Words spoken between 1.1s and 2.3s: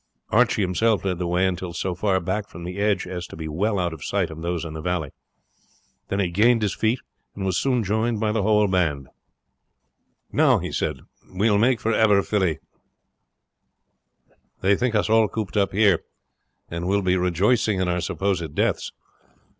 the way until so far